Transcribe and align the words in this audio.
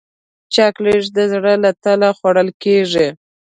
چاکلېټ 0.53 1.03
د 1.15 1.17
زړه 1.31 1.53
له 1.63 1.71
تله 1.83 2.09
خوړل 2.17 2.49
کېږي. 2.63 3.07